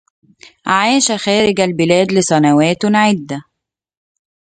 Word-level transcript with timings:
عاش 0.75 1.07
خارج 1.25 1.59
البلاد 1.61 2.07
لسنوات 2.11 2.85
عدة. 2.85 3.41